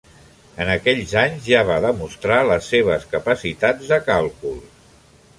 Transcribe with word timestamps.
En 0.63 0.69
aquells 0.75 1.11
anys 1.23 1.49
ja 1.49 1.59
va 1.67 1.75
demostrar 1.83 2.37
les 2.51 2.69
seves 2.75 3.05
capacitats 3.11 3.91
de 3.93 3.99
càlcul. 4.09 4.57